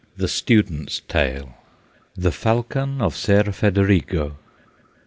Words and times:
THE 0.17 0.27
STUDENT'S 0.27 1.01
TALE. 1.01 1.53
THE 2.17 2.31
FALCON 2.31 3.03
OF 3.03 3.15
SER 3.15 3.43
FEDERIGO. 3.51 4.35